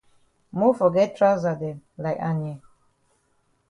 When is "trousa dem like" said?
1.17-2.19